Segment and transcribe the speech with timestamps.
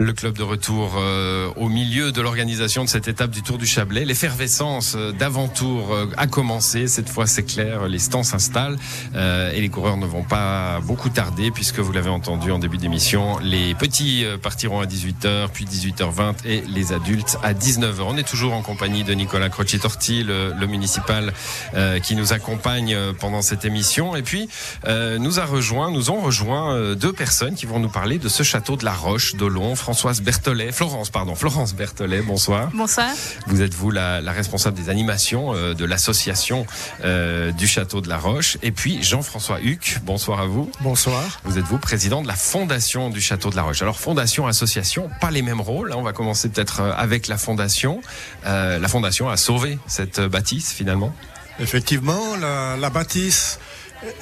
[0.00, 3.66] Le club de retour euh, au milieu de l'organisation de cette étape du Tour du
[3.66, 4.04] Chablais.
[4.04, 6.86] L'effervescence euh, d'avant-tour euh, a commencé.
[6.86, 8.76] Cette fois, c'est clair, les stands s'installent
[9.16, 12.76] euh, et les coureurs ne vont pas beaucoup tarder puisque vous l'avez entendu en début
[12.76, 18.02] d'émission, les petits euh, partiront à 18h, puis 18h20 et les adultes à 19h.
[18.02, 21.32] On est toujours en compagnie de Nicolas Croci-Torti, le, le municipal
[21.74, 24.14] euh, qui nous accompagne pendant cette émission.
[24.14, 24.48] Et puis,
[24.86, 28.76] nous a rejoint, nous ont rejoint deux personnes qui vont nous parler de ce château
[28.76, 29.74] de la Roche d'Olon.
[29.88, 32.68] Françoise Berthollet, Florence, pardon, Florence Berthollet, bonsoir.
[32.74, 33.08] Bonsoir.
[33.46, 36.66] Vous êtes vous la, la responsable des animations euh, de l'association
[37.04, 38.58] euh, du Château de la Roche.
[38.62, 40.70] Et puis Jean-François Huc, bonsoir à vous.
[40.82, 41.40] Bonsoir.
[41.44, 43.80] Vous êtes vous président de la fondation du Château de la Roche.
[43.80, 45.90] Alors fondation, association, pas les mêmes rôles.
[45.92, 45.96] hein.
[45.96, 48.02] On va commencer peut-être euh, avec la fondation.
[48.44, 51.14] Euh, la fondation a sauvé cette bâtisse finalement.
[51.60, 53.58] Effectivement, la, la bâtisse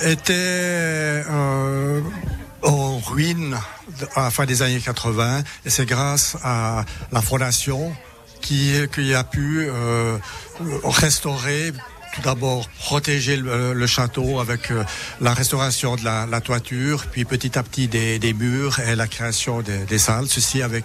[0.00, 2.00] était euh,
[2.66, 3.56] en ruine
[4.14, 7.94] à la fin des années 80 et c'est grâce à la fondation
[8.40, 10.18] qui, qui a pu euh,
[10.84, 11.72] restaurer
[12.14, 14.84] tout d'abord protéger le, château avec euh,
[15.20, 19.98] la restauration de la, toiture, puis petit à petit des, murs et la création des,
[19.98, 20.26] salles.
[20.26, 20.84] Ceci avec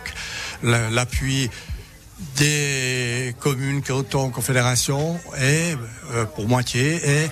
[0.61, 1.49] la- l'appui
[2.37, 5.75] des communes, cantons, confédérations et
[6.13, 7.29] euh, pour moitié et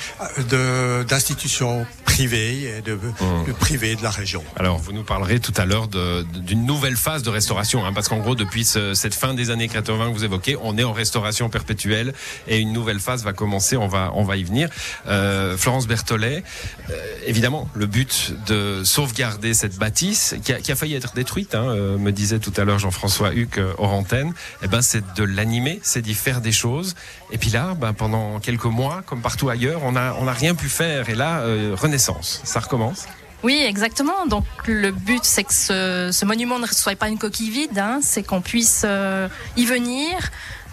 [0.53, 1.86] euh, d'institutions
[2.23, 3.00] privées et de,
[3.48, 4.44] de privées de la région.
[4.58, 8.17] Alors vous nous parlerez tout à l'heure d'une nouvelle phase de restauration, hein, parce qu'en
[8.17, 11.48] gros depuis ce- cette fin des années 80 que vous évoquez, on est en restauration
[11.50, 12.14] perpétuelle
[12.50, 13.78] et une nouvelle phase va commencer.
[13.78, 14.67] On va on va y venir.
[15.08, 16.44] Euh, Florence Berthollet,
[16.89, 16.94] euh,
[17.26, 21.70] évidemment le but de sauvegarder cette bâtisse qui a, qui a failli être détruite, hein,
[21.70, 24.33] euh, me disait tout à l'heure Jean-François Huc hors antenne.
[24.61, 26.95] Eh ben c'est de l'animer, c'est d'y faire des choses.
[27.31, 30.54] Et puis là, ben, pendant quelques mois, comme partout ailleurs, on a on a rien
[30.54, 31.09] pu faire.
[31.09, 31.76] Et là, euh,
[32.09, 33.07] renaissance, ça recommence.
[33.41, 34.25] Oui, exactement.
[34.27, 37.99] Donc le but, c'est que ce, ce monument ne soit pas une coquille vide, hein,
[38.02, 40.11] c'est qu'on puisse euh, y venir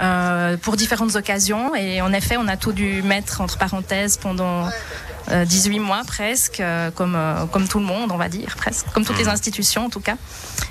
[0.00, 1.76] euh, pour différentes occasions.
[1.76, 4.68] Et en effet, on a tout dû mettre entre parenthèses pendant
[5.30, 8.86] euh, 18 mois presque, euh, comme, euh, comme tout le monde, on va dire, presque,
[8.92, 10.16] comme toutes les institutions en tout cas.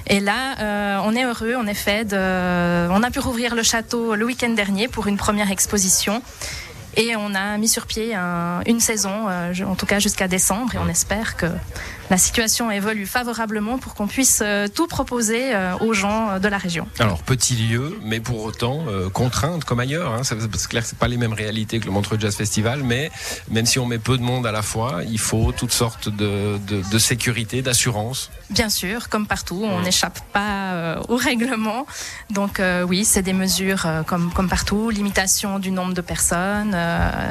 [0.07, 4.15] Et là, euh, on est heureux, en effet, de, on a pu rouvrir le château
[4.15, 6.21] le week-end dernier pour une première exposition.
[6.97, 10.75] Et on a mis sur pied un- une saison, euh, en tout cas jusqu'à décembre,
[10.75, 11.47] et on espère que
[12.09, 16.47] la situation évolue favorablement pour qu'on puisse euh, tout proposer euh, aux gens euh, de
[16.47, 16.88] la région.
[16.99, 20.13] Alors petit lieu, mais pour autant contrainte comme ailleurs.
[20.13, 20.21] Hein.
[20.23, 23.11] C'est clair que c'est pas les mêmes réalités que le Montreux Jazz Festival, mais
[23.49, 26.57] même si on met peu de monde à la fois, il faut toutes sortes de,
[26.67, 28.29] de, de sécurité, d'assurance.
[28.49, 31.87] Bien sûr, comme partout, on n'échappe pas euh, au règlement.
[32.29, 36.75] Donc euh, oui, c'est des mesures euh, comme, comme partout, limitation du nombre de personnes,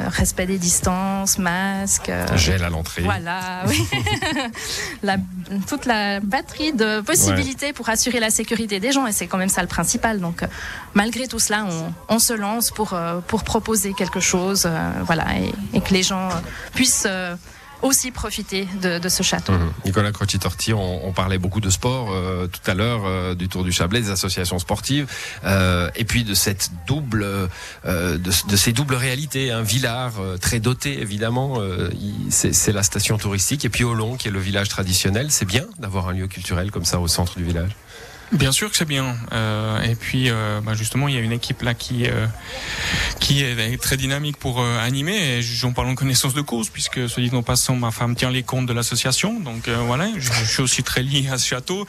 [0.09, 2.11] respect des distances, masques.
[2.35, 3.03] Gel à l'entrée.
[3.03, 3.81] Voilà, oui.
[5.03, 5.17] la,
[5.67, 9.49] toute la batterie de possibilités pour assurer la sécurité des gens, et c'est quand même
[9.49, 10.19] ça le principal.
[10.19, 10.47] Donc, euh,
[10.93, 15.25] malgré tout cela, on, on se lance pour, euh, pour proposer quelque chose, euh, voilà,
[15.39, 16.39] et, et que les gens euh,
[16.73, 17.07] puissent
[17.85, 19.53] aussi profiter de, ce château.
[19.53, 19.71] Mhm.
[19.85, 23.71] Nicolas Croci-Torti, on, parlait beaucoup de sport euh, tout à l'heure, euh, du Tour du
[23.71, 25.07] Chablais, des associations sportives,
[25.45, 27.25] euh, et puis de cette double,
[27.85, 29.51] de, ces doubles réalités.
[29.51, 31.59] Un Villars euh, très doté, évidemment,
[32.29, 35.31] c'est la station touristique, et puis Olon, qui est le village traditionnel.
[35.31, 37.71] C'est bien d'avoir un lieu culturel comme ça au centre du village?
[38.31, 39.15] Bien sûr que c'est bien.
[39.33, 42.25] Euh, et puis, euh, bah, justement, il y a une équipe là qui euh,
[43.19, 45.15] qui est très dynamique pour euh, animer.
[45.15, 48.31] Et j'en parle en connaissance de cause, puisque, soit dit en passant, ma femme tient
[48.31, 49.39] les comptes de l'association.
[49.39, 51.85] Donc euh, voilà, je, je suis aussi très lié à ce château.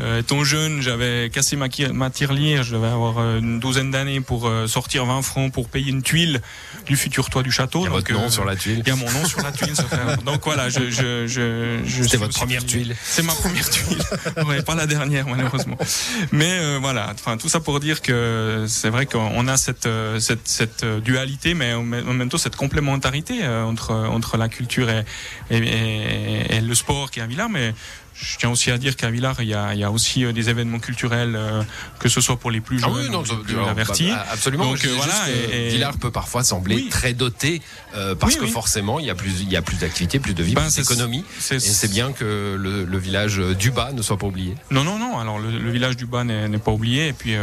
[0.00, 2.62] Euh, étant jeune, j'avais cassé ma, ma tirelire.
[2.62, 6.40] Je devais avoir une douzaine d'années pour sortir 20 francs pour payer une tuile
[6.86, 7.80] du futur toit du château.
[7.80, 8.82] Il y a Donc, votre nom sur la tuile.
[8.86, 9.74] Il y a mon nom sur la tuile.
[9.74, 12.94] ça fait- Donc voilà, je, je, je, je suis votre première tuile.
[13.04, 13.98] C'est ma première tuile.
[14.46, 15.76] ouais, pas la dernière malheureusement.
[16.32, 20.20] Mais euh, voilà, enfin tout ça pour dire que c'est vrai qu'on a cette euh,
[20.20, 24.90] cette, cette euh, dualité, mais en même temps cette complémentarité euh, entre entre la culture
[24.90, 25.04] et,
[25.50, 27.74] et, et- le sport qui est à Villars, mais
[28.14, 30.32] je tiens aussi à dire qu'à Villars, il y a, il y a aussi euh,
[30.32, 31.62] des événements culturels, euh,
[31.98, 34.10] que ce soit pour les plus jeunes, ou les plus alors, avertis.
[34.10, 34.64] bah, absolument.
[34.70, 36.88] Donc, euh, voilà, juste que et- et- Villars peut parfois sembler Oui.
[36.90, 37.62] très doté
[37.94, 38.50] euh, parce Oui, que oui.
[38.50, 40.76] forcément il y a plus, il y a plus d'activité, plus de vie, Ben, plus
[40.76, 41.24] d'économie.
[41.50, 44.54] Et c'est bien que le, le village du bas ne soit pas oublié.
[44.70, 45.18] Non, non, non.
[45.18, 47.08] Alors le, le village du Bas n'est pas oublié.
[47.08, 47.34] Et puis,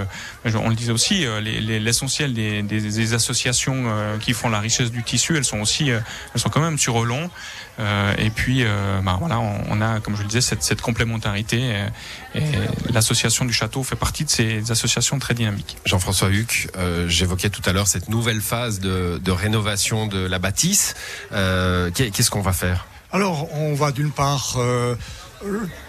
[0.45, 3.85] on le disait aussi, les- les- l'essentiel des, des, des associations
[4.19, 6.03] qui font la richesse du tissu, elles sont aussi, elles
[6.35, 7.29] sont quand même sur Olon.
[8.17, 8.63] Et puis,
[9.03, 11.85] bah, voilà, on, on a, comme je le disais, cette, cette complémentarité.
[12.35, 12.41] Et,
[12.93, 15.77] l'association du château fait partie de ces associations très dynamiques.
[15.85, 20.39] Jean-François Huc, euh, j'évoquais tout à l'heure cette nouvelle phase de, de rénovation de la
[20.39, 20.93] bâtisse.
[21.31, 22.85] Euh, qu'est- Qu'est-ce qu'on va faire?
[23.11, 24.95] Alors, on va d'une part euh,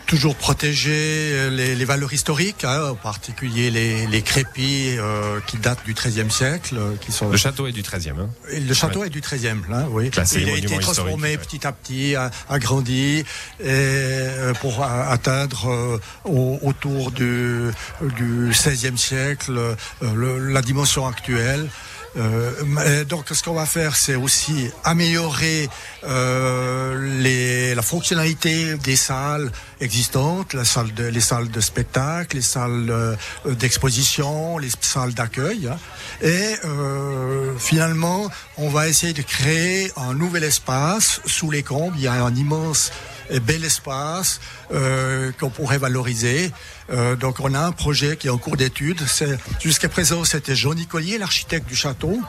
[0.06, 5.84] toujours protéger les, les valeurs historiques, hein, en particulier les, les crépis euh, qui datent
[5.84, 6.76] du XIIIe siècle.
[6.78, 7.30] euh, Qui sont...
[7.30, 8.10] Le château est du 13e.
[8.18, 8.28] Hein.
[8.50, 10.10] Le château est du XIIIe, là, oui.
[10.10, 11.38] Classé Il a été transformé ouais.
[11.38, 12.14] petit à petit,
[12.48, 13.24] agrandi, et,
[13.64, 17.70] euh, pour atteindre euh, au- autour du,
[18.16, 21.68] du XVIe siècle euh, le- la dimension actuelle.
[22.16, 25.68] Euh, mais donc, ce qu'on va faire, c'est aussi améliorer
[26.04, 29.50] euh, les, la fonctionnalité des salles
[29.80, 33.14] existantes, la salle de, les salles de spectacle, les salles euh,
[33.44, 35.68] d'exposition, les salles d'accueil.
[35.68, 35.78] hein.
[36.22, 41.94] Et euh, finalement, on va essayer de créer un nouvel espace sous les combes.
[41.96, 42.90] Il y a un immense
[43.30, 44.40] et bel espace
[44.72, 46.52] euh, qu'on pourrait valoriser.
[46.90, 49.00] Euh, donc on a un projet qui est en cours d'étude.
[49.62, 52.20] Jusqu'à présent, c'était Johnny Collier, l'architecte du château.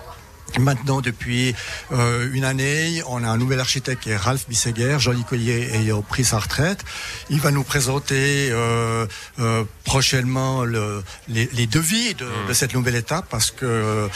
[0.57, 1.53] Maintenant, depuis
[1.91, 6.01] euh, une année, on a un nouvel architecte qui est Ralph Bisseguer, Johnny Collier ayant
[6.01, 6.83] pris sa retraite.
[7.29, 9.05] Il va nous présenter euh,
[9.39, 14.07] euh, prochainement le, les, les devis de, de cette nouvelle étape parce que euh,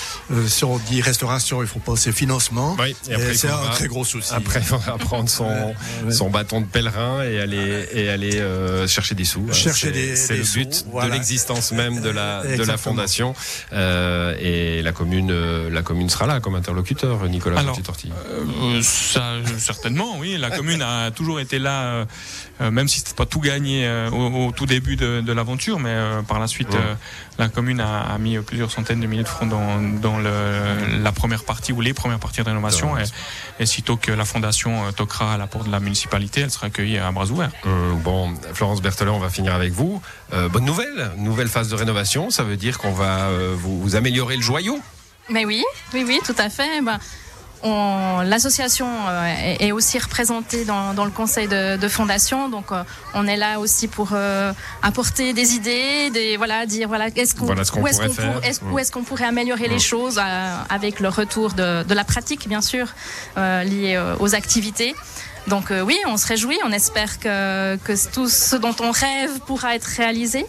[0.48, 2.76] si on dit restauration, il faut penser financement.
[2.80, 4.34] Oui, et après, Et il c'est un très gros souci.
[4.34, 5.44] Après, il faudra prendre son,
[6.06, 9.52] Ouais, son bâton de pèlerin et aller, et aller euh, chercher des sous.
[9.52, 11.10] Chercher C'est- des- C'est des le sous, but voilà.
[11.10, 13.36] de l'existence même de la, de la fondation.
[13.72, 17.78] Euh, et la commune, la commune sera là comme interlocuteur, Nicolas Alors.
[18.62, 20.38] Euh, ça, euh, certainement, oui.
[20.38, 22.06] La commune a toujours été là, euh,
[22.62, 25.80] euh, même si c'était pas tout gagné euh, au, au tout début de, de l'aventure,
[25.80, 25.96] mais
[26.28, 26.80] par la suite, Ouais.
[27.38, 31.12] la commune a, a mis plusieurs centaines de milliers de francs dans, dans le, la
[31.12, 32.98] première partie ou les premières parties de rénovation.
[32.98, 33.04] Et,
[33.60, 36.98] et sitôt que la fondation toquera à la porte de la municipalité, elle sera accueillie
[36.98, 37.52] à bras ouverts.
[38.04, 40.02] Bon, Florence Berthelin, on va finir avec vous.
[40.52, 42.30] Bonne nouvelle, nouvelle phase de rénovation.
[42.32, 44.80] Ça veut dire qu'on va vous, vous améliorer le joyau.
[45.30, 46.82] Mais oui, oui, oui, tout à fait.
[46.82, 47.00] Ben,
[47.64, 52.72] on- L'association euh, est, est aussi représentée dans, dans le conseil de, de fondation, donc
[52.72, 52.84] euh,
[53.14, 57.46] on est là aussi pour euh, apporter des idées, des voilà, dire voilà, est-ce qu'on,
[57.46, 61.54] Voilà ce qu'on où est-ce qu'on pour- pourrait améliorer les choses euh, avec le retour
[61.54, 62.88] de, de la pratique, bien sûr,
[63.38, 64.94] euh, lié euh, aux activités.
[65.48, 69.40] Donc euh, oui, on se réjouit, on espère que, que tout ce dont on rêve
[69.46, 70.46] pourra être réalisé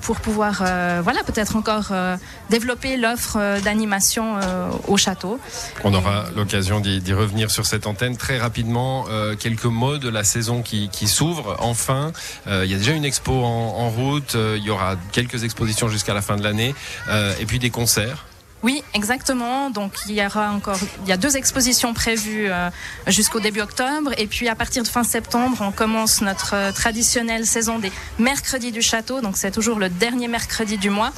[0.00, 2.16] pour pouvoir, euh, voilà, peut-être encore euh,
[2.50, 5.38] développer l'offre euh, d'animation euh, au château.
[5.84, 9.06] On aura l'occasion d'y revenir sur cette antenne très rapidement.
[9.10, 11.56] Euh, quelques mots de la saison qui, s'ouvre.
[11.58, 12.12] Enfin,
[12.46, 14.34] Euh, il y a déjà une expo en, route.
[14.34, 16.74] Euh, il y aura quelques expositions jusqu'à la fin de l'année.
[17.08, 18.26] Euh, et puis des concerts.
[18.62, 19.70] Oui, exactement.
[19.70, 22.68] Donc il y aura encore, il y a deux expositions prévues euh,
[23.06, 27.46] jusqu'au début octobre, et puis à partir de fin septembre, on commence notre euh, traditionnelle
[27.46, 29.20] saison des mercredis du château.
[29.20, 31.12] Donc c'est toujours le dernier mercredi du mois.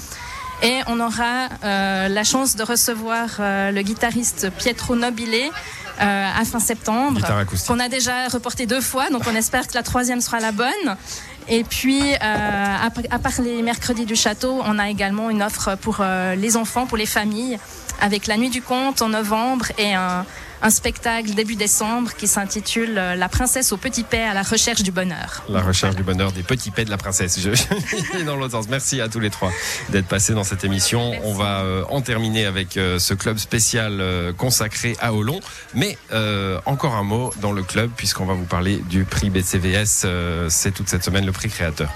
[0.63, 5.51] Et on aura euh, la chance de recevoir euh, le guitariste Pietro Nobile
[6.01, 7.21] euh, à fin septembre.
[7.67, 10.97] Qu'on a déjà reporté deux fois, donc on espère que la troisième sera la bonne.
[11.49, 15.99] Et puis, euh, à, part les mercredis du château, on a également une offre pour
[16.01, 17.59] euh, les enfants, pour les familles,
[18.03, 20.27] avec la nuit du conte en novembre et un,
[20.63, 24.83] un spectacle début décembre qui s'intitule euh, La princesse au petit paix à la recherche
[24.83, 25.43] du bonheur.
[25.49, 27.41] La recherche du bonheur des petits paix de la princesse.
[27.41, 27.51] Je
[28.25, 28.69] dans l'autre sens.
[28.69, 29.51] Merci à tous les trois
[29.91, 31.11] d'être passés dans cette émission.
[31.11, 31.27] Merci.
[31.27, 35.41] On va euh, en terminer avec euh, ce club spécial euh, consacré à Olon.
[35.75, 35.99] Mais
[36.67, 40.07] encore un mot dans le club puisqu'on va vous parler du prix BCVS.
[40.49, 41.91] C'est toute cette semaine le prix créateur.